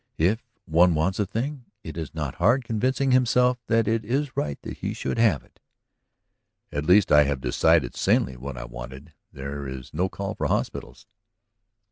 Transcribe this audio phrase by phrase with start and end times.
[0.17, 4.59] If one wants a thing, it is not hard convincing himself that it is right
[4.63, 5.59] that he should have it."
[6.71, 11.05] "At least I have decided sanely what I wanted, there is no call for hospitals."